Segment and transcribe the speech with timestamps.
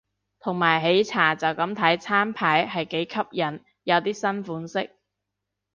[0.39, 4.95] 同埋喜茶就咁睇餐牌係幾吸引，有啲新款式